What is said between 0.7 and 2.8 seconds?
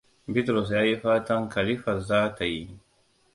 ya yi fatan Khalifat za ta yi.